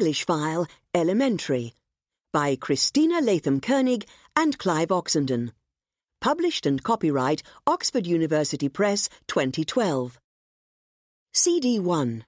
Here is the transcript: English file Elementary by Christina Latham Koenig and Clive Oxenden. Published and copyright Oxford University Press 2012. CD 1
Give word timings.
English 0.00 0.24
file 0.24 0.66
Elementary 0.94 1.74
by 2.32 2.56
Christina 2.56 3.20
Latham 3.20 3.60
Koenig 3.60 4.06
and 4.34 4.56
Clive 4.56 4.88
Oxenden. 4.88 5.52
Published 6.22 6.64
and 6.64 6.82
copyright 6.82 7.42
Oxford 7.66 8.06
University 8.06 8.70
Press 8.70 9.10
2012. 9.26 10.18
CD 11.34 11.78
1 11.78 12.24